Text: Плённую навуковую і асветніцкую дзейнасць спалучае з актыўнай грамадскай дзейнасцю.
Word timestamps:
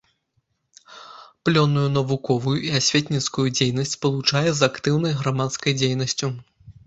Плённую 1.49 1.83
навуковую 1.97 2.55
і 2.69 2.71
асветніцкую 2.79 3.45
дзейнасць 3.57 3.93
спалучае 3.99 4.43
з 4.53 4.61
актыўнай 4.71 5.13
грамадскай 5.23 5.73
дзейнасцю. 5.83 6.27